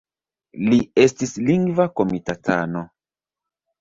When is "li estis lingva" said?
0.69-1.87